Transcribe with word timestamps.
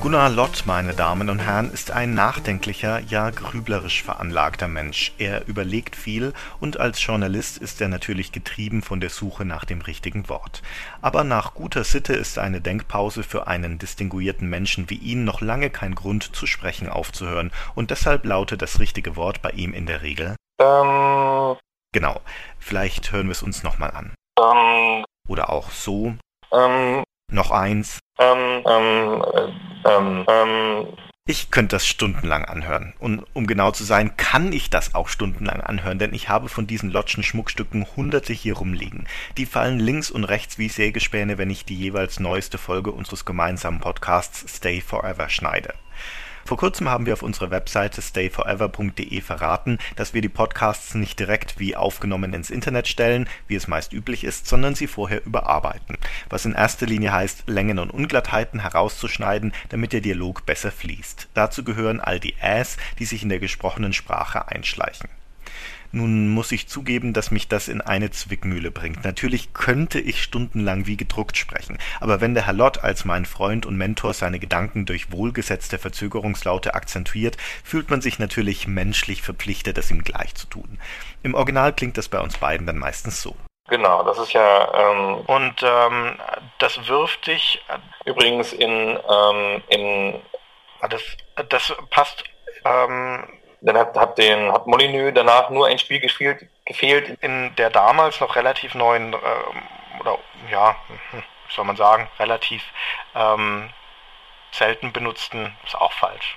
Gunnar 0.00 0.30
Lott, 0.30 0.62
meine 0.64 0.94
Damen 0.94 1.28
und 1.28 1.40
Herren, 1.40 1.72
ist 1.72 1.90
ein 1.90 2.14
nachdenklicher, 2.14 3.00
ja 3.00 3.30
grüblerisch 3.30 4.02
veranlagter 4.04 4.68
Mensch. 4.68 5.12
Er 5.18 5.46
überlegt 5.48 5.96
viel 5.96 6.32
und 6.60 6.78
als 6.78 7.04
Journalist 7.04 7.58
ist 7.58 7.80
er 7.80 7.88
natürlich 7.88 8.30
getrieben 8.30 8.82
von 8.82 9.00
der 9.00 9.10
Suche 9.10 9.44
nach 9.44 9.64
dem 9.64 9.80
richtigen 9.80 10.28
Wort. 10.28 10.62
Aber 11.02 11.24
nach 11.24 11.52
guter 11.54 11.82
Sitte 11.82 12.12
ist 12.14 12.38
eine 12.38 12.60
Denkpause 12.60 13.24
für 13.24 13.48
einen 13.48 13.78
distinguierten 13.78 14.48
Menschen 14.48 14.88
wie 14.88 14.94
ihn 14.96 15.24
noch 15.24 15.40
lange 15.40 15.68
kein 15.68 15.96
Grund 15.96 16.34
zu 16.34 16.46
sprechen 16.46 16.88
aufzuhören 16.88 17.50
und 17.74 17.90
deshalb 17.90 18.24
lautet 18.24 18.62
das 18.62 18.78
richtige 18.78 19.16
Wort 19.16 19.42
bei 19.42 19.50
ihm 19.50 19.74
in 19.74 19.86
der 19.86 20.02
Regel 20.02 20.36
Ähm, 20.60 21.56
genau. 21.92 22.20
Vielleicht 22.60 23.10
hören 23.10 23.26
wir 23.26 23.32
es 23.32 23.42
uns 23.42 23.64
nochmal 23.64 23.90
an. 23.90 24.14
ähm, 24.40 25.04
Oder 25.26 25.50
auch 25.50 25.70
so. 25.70 26.14
ähm, 26.52 27.02
Noch 27.32 27.50
eins. 27.50 27.98
ähm, 28.20 28.62
ähm, 28.66 29.24
äh, 29.34 29.52
ähm, 29.88 30.24
ähm, 30.28 30.86
Ich 31.26 31.50
könnte 31.50 31.76
das 31.76 31.86
stundenlang 31.86 32.44
anhören. 32.46 32.94
Und 32.98 33.24
um 33.34 33.46
genau 33.46 33.70
zu 33.70 33.84
sein, 33.84 34.16
kann 34.16 34.52
ich 34.52 34.70
das 34.70 34.94
auch 34.94 35.08
stundenlang 35.08 35.60
anhören, 35.60 35.98
denn 35.98 36.14
ich 36.14 36.28
habe 36.28 36.48
von 36.48 36.66
diesen 36.66 36.90
Lotschen 36.90 37.22
Schmuckstücken 37.22 37.86
hunderte 37.96 38.32
hier 38.32 38.56
rumliegen. 38.56 39.06
Die 39.36 39.44
fallen 39.44 39.78
links 39.78 40.10
und 40.10 40.24
rechts 40.24 40.58
wie 40.58 40.68
Sägespäne, 40.68 41.36
wenn 41.36 41.50
ich 41.50 41.64
die 41.66 41.76
jeweils 41.76 42.18
neueste 42.18 42.56
Folge 42.56 42.92
unseres 42.92 43.24
gemeinsamen 43.24 43.80
Podcasts 43.80 44.56
Stay 44.56 44.80
Forever 44.80 45.28
schneide. 45.28 45.74
Vor 46.48 46.56
kurzem 46.56 46.88
haben 46.88 47.04
wir 47.04 47.12
auf 47.12 47.22
unserer 47.22 47.50
Webseite 47.50 48.00
stayforever.de 48.00 49.20
verraten, 49.20 49.76
dass 49.96 50.14
wir 50.14 50.22
die 50.22 50.30
Podcasts 50.30 50.94
nicht 50.94 51.18
direkt 51.18 51.58
wie 51.58 51.76
aufgenommen 51.76 52.32
ins 52.32 52.48
Internet 52.48 52.88
stellen, 52.88 53.28
wie 53.48 53.54
es 53.54 53.68
meist 53.68 53.92
üblich 53.92 54.24
ist, 54.24 54.46
sondern 54.46 54.74
sie 54.74 54.86
vorher 54.86 55.22
überarbeiten. 55.26 55.98
Was 56.30 56.46
in 56.46 56.54
erster 56.54 56.86
Linie 56.86 57.12
heißt, 57.12 57.42
Längen 57.48 57.78
und 57.78 57.90
Unglattheiten 57.90 58.60
herauszuschneiden, 58.60 59.52
damit 59.68 59.92
der 59.92 60.00
Dialog 60.00 60.46
besser 60.46 60.72
fließt. 60.72 61.28
Dazu 61.34 61.64
gehören 61.64 62.00
all 62.00 62.18
die 62.18 62.36
Äs, 62.40 62.78
die 62.98 63.04
sich 63.04 63.22
in 63.22 63.28
der 63.28 63.40
gesprochenen 63.40 63.92
Sprache 63.92 64.48
einschleichen. 64.48 65.10
Nun 65.90 66.28
muss 66.28 66.52
ich 66.52 66.68
zugeben, 66.68 67.14
dass 67.14 67.30
mich 67.30 67.48
das 67.48 67.68
in 67.68 67.80
eine 67.80 68.10
Zwickmühle 68.10 68.70
bringt. 68.70 69.04
Natürlich 69.04 69.54
könnte 69.54 69.98
ich 69.98 70.22
stundenlang 70.22 70.86
wie 70.86 70.98
gedruckt 70.98 71.36
sprechen, 71.36 71.78
aber 72.00 72.20
wenn 72.20 72.34
der 72.34 72.46
Herr 72.46 72.52
Lott 72.52 72.78
als 72.78 73.06
mein 73.06 73.24
Freund 73.24 73.64
und 73.64 73.76
Mentor 73.76 74.12
seine 74.12 74.38
Gedanken 74.38 74.84
durch 74.84 75.10
wohlgesetzte 75.10 75.78
Verzögerungslaute 75.78 76.74
akzentuiert, 76.74 77.38
fühlt 77.64 77.88
man 77.90 78.02
sich 78.02 78.18
natürlich 78.18 78.68
menschlich 78.68 79.22
verpflichtet, 79.22 79.78
es 79.78 79.90
ihm 79.90 80.04
gleich 80.04 80.34
zu 80.34 80.46
tun. 80.46 80.78
Im 81.22 81.34
Original 81.34 81.72
klingt 81.72 81.96
das 81.96 82.08
bei 82.08 82.20
uns 82.20 82.36
beiden 82.36 82.66
dann 82.66 82.78
meistens 82.78 83.22
so. 83.22 83.34
genau, 83.68 84.02
das 84.02 84.18
ist 84.18 84.32
ja 84.32 84.92
ähm, 84.92 85.16
Und 85.26 85.62
ähm, 85.62 86.16
das 86.58 86.86
wirft 86.86 87.26
dich, 87.26 87.64
übrigens 88.04 88.52
in, 88.52 88.70
ähm, 88.70 89.62
in 89.68 90.20
das, 90.90 91.02
das 91.48 91.74
passt, 91.90 92.24
ähm, 92.64 93.26
dann 93.60 93.76
hat, 93.76 93.96
hat 93.96 94.18
den 94.18 94.52
hat 94.52 94.66
Molyneux 94.66 95.12
danach 95.14 95.50
nur 95.50 95.66
ein 95.66 95.78
Spiel 95.78 96.00
gespielt, 96.00 96.46
gefehlt. 96.64 97.18
in 97.22 97.54
der 97.56 97.70
damals 97.70 98.20
noch 98.20 98.36
relativ 98.36 98.74
neuen, 98.74 99.12
ähm, 99.12 99.62
oder 100.00 100.18
ja, 100.50 100.76
hm, 101.10 101.22
soll 101.48 101.64
man 101.64 101.76
sagen, 101.76 102.08
relativ 102.18 102.62
ähm, 103.14 103.70
selten 104.52 104.92
benutzten, 104.92 105.56
ist 105.64 105.76
auch 105.76 105.92
falsch. 105.92 106.34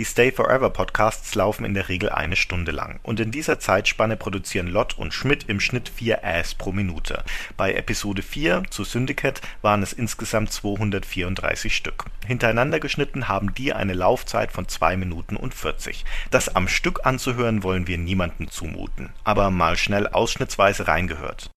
Die 0.00 0.06
Stay 0.06 0.32
Forever 0.32 0.70
Podcasts 0.70 1.34
laufen 1.34 1.66
in 1.66 1.74
der 1.74 1.90
Regel 1.90 2.08
eine 2.08 2.34
Stunde 2.34 2.72
lang 2.72 3.00
und 3.02 3.20
in 3.20 3.30
dieser 3.30 3.58
Zeitspanne 3.58 4.16
produzieren 4.16 4.66
Lott 4.66 4.96
und 4.96 5.12
Schmidt 5.12 5.44
im 5.50 5.60
Schnitt 5.60 5.90
vier 5.90 6.24
Äs 6.24 6.54
pro 6.54 6.72
Minute. 6.72 7.22
Bei 7.58 7.74
Episode 7.74 8.22
4 8.22 8.62
zu 8.70 8.84
Syndicate 8.84 9.42
waren 9.60 9.82
es 9.82 9.92
insgesamt 9.92 10.52
234 10.52 11.76
Stück. 11.76 12.06
Hintereinander 12.26 12.80
geschnitten 12.80 13.28
haben 13.28 13.52
die 13.52 13.74
eine 13.74 13.92
Laufzeit 13.92 14.52
von 14.52 14.66
2 14.66 14.96
Minuten 14.96 15.36
und 15.36 15.52
40. 15.52 16.06
Das 16.30 16.56
am 16.56 16.66
Stück 16.66 17.04
anzuhören 17.04 17.62
wollen 17.62 17.86
wir 17.86 17.98
niemandem 17.98 18.50
zumuten, 18.50 19.10
aber 19.24 19.50
mal 19.50 19.76
schnell 19.76 20.08
ausschnittsweise 20.08 20.88
reingehört. 20.88 21.50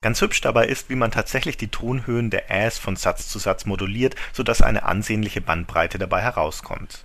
Ganz 0.00 0.20
hübsch 0.20 0.40
dabei 0.42 0.66
ist, 0.66 0.90
wie 0.90 0.94
man 0.94 1.10
tatsächlich 1.10 1.56
die 1.56 1.68
Tonhöhen 1.68 2.30
der 2.30 2.50
Äs 2.50 2.78
von 2.78 2.94
Satz 2.94 3.28
zu 3.28 3.40
Satz 3.40 3.66
moduliert, 3.66 4.14
sodass 4.32 4.62
eine 4.62 4.84
ansehnliche 4.84 5.40
Bandbreite 5.40 5.98
dabei 5.98 6.20
herauskommt 6.20 7.02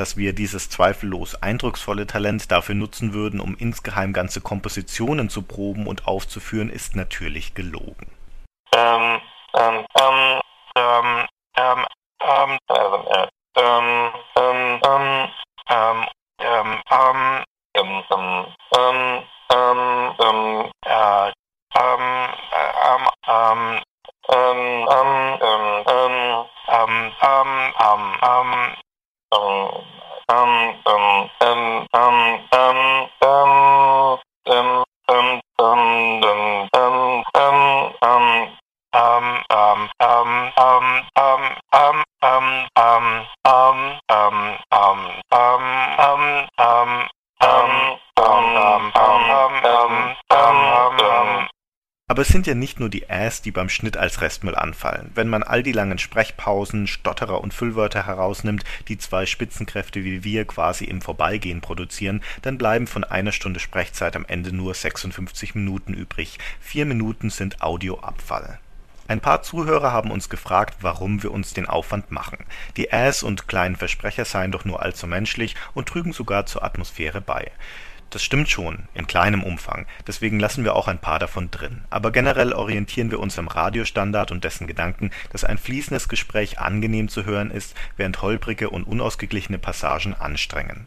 dass 0.00 0.16
wir 0.16 0.32
dieses 0.32 0.70
zweifellos 0.70 1.42
eindrucksvolle 1.42 2.06
Talent 2.06 2.50
dafür 2.50 2.74
nutzen 2.74 3.12
würden, 3.12 3.38
um 3.38 3.54
insgeheim 3.54 4.14
ganze 4.14 4.40
Kompositionen 4.40 5.28
zu 5.28 5.42
proben 5.42 5.86
und 5.86 6.06
aufzuführen, 6.08 6.70
ist 6.70 6.96
natürlich 6.96 7.54
gelogen. 7.54 8.10
ähm, 8.74 9.20
ähm, 9.54 9.84
ähm, 9.94 10.40
Ähm, 10.76 11.26
ähm, 11.56 11.84
ähm, 12.22 12.58
ähm, 12.70 12.92
äh, 13.10 13.26
ähm, 13.56 14.12
ähm, 14.36 14.80
ähm, 14.86 15.28
ähm, 15.68 16.06
ähm, 16.40 16.82
ähm, 16.94 17.44
ähm, 17.74 18.04
ähm, 18.10 18.44
ähm, 18.76 19.22
ähm, 19.50 20.14
ähm, 20.18 20.70
äh, 20.86 21.32
ähm, 21.76 22.04
ähm, 22.80 23.04
ähm, 23.28 23.28
ähm, 23.28 23.80
ähm, 24.32 24.88
ähm, 24.90 25.19
Aber 52.10 52.22
es 52.22 52.28
sind 52.28 52.48
ja 52.48 52.54
nicht 52.56 52.80
nur 52.80 52.88
die 52.88 53.08
Äs, 53.08 53.40
die 53.40 53.52
beim 53.52 53.68
Schnitt 53.68 53.96
als 53.96 54.20
Restmüll 54.20 54.56
anfallen. 54.56 55.12
Wenn 55.14 55.28
man 55.28 55.44
all 55.44 55.62
die 55.62 55.70
langen 55.70 55.96
Sprechpausen, 55.96 56.88
Stotterer 56.88 57.40
und 57.40 57.54
Füllwörter 57.54 58.04
herausnimmt, 58.04 58.64
die 58.88 58.98
zwei 58.98 59.26
Spitzenkräfte 59.26 60.02
wie 60.02 60.24
wir 60.24 60.44
quasi 60.44 60.86
im 60.86 61.02
Vorbeigehen 61.02 61.60
produzieren, 61.60 62.20
dann 62.42 62.58
bleiben 62.58 62.88
von 62.88 63.04
einer 63.04 63.30
Stunde 63.30 63.60
Sprechzeit 63.60 64.16
am 64.16 64.24
Ende 64.26 64.52
nur 64.52 64.74
56 64.74 65.54
Minuten 65.54 65.94
übrig. 65.94 66.38
Vier 66.58 66.84
Minuten 66.84 67.30
sind 67.30 67.62
Audioabfall. 67.62 68.58
Ein 69.10 69.18
paar 69.18 69.42
Zuhörer 69.42 69.90
haben 69.90 70.12
uns 70.12 70.28
gefragt, 70.28 70.76
warum 70.82 71.24
wir 71.24 71.32
uns 71.32 71.52
den 71.52 71.66
Aufwand 71.66 72.12
machen. 72.12 72.38
Die 72.76 72.92
Äs 72.92 73.24
und 73.24 73.48
kleinen 73.48 73.74
Versprecher 73.74 74.24
seien 74.24 74.52
doch 74.52 74.64
nur 74.64 74.82
allzu 74.82 75.08
menschlich 75.08 75.56
und 75.74 75.88
trügen 75.88 76.12
sogar 76.12 76.46
zur 76.46 76.62
Atmosphäre 76.62 77.20
bei. 77.20 77.50
Das 78.10 78.22
stimmt 78.22 78.48
schon, 78.48 78.84
in 78.94 79.08
kleinem 79.08 79.42
Umfang, 79.42 79.86
deswegen 80.06 80.38
lassen 80.38 80.62
wir 80.62 80.76
auch 80.76 80.86
ein 80.86 81.00
paar 81.00 81.18
davon 81.18 81.50
drin. 81.50 81.82
Aber 81.90 82.12
generell 82.12 82.52
orientieren 82.52 83.10
wir 83.10 83.18
uns 83.18 83.36
am 83.36 83.48
Radiostandard 83.48 84.30
und 84.30 84.44
dessen 84.44 84.68
Gedanken, 84.68 85.10
dass 85.32 85.42
ein 85.42 85.58
fließendes 85.58 86.08
Gespräch 86.08 86.60
angenehm 86.60 87.08
zu 87.08 87.24
hören 87.24 87.50
ist, 87.50 87.74
während 87.96 88.22
holprige 88.22 88.70
und 88.70 88.84
unausgeglichene 88.84 89.58
Passagen 89.58 90.14
anstrengen. 90.14 90.86